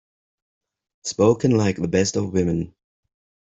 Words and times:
Spoken 1.03 1.51
like 1.51 1.75
the 1.77 1.87
best 1.87 2.15
of 2.15 2.33
women! 2.33 2.73